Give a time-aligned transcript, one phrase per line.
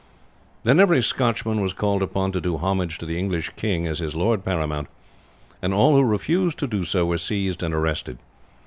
[0.63, 4.15] "Then every Scotchman was called upon to do homage to the English king as his
[4.15, 4.87] lord paramount,
[5.61, 8.17] and all who refused to do so were seized and arrested.